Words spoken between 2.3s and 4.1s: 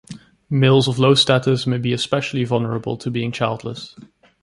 vulnerable to being childless.